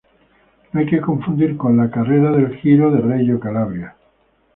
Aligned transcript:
No 0.73 0.79
hay 0.79 0.87
que 0.87 0.99
confundir 0.99 1.57
con 1.57 1.77
la 1.77 1.91
carrera 1.91 2.31
del 2.31 2.55
Giro 2.57 2.89
de 2.89 3.01
Reggio 3.01 3.39
Calabria. 3.39 3.95